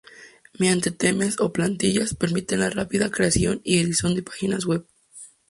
[0.57, 4.83] Mediante Themes o Plantillas permiten la rápida creación y edición de páginas web.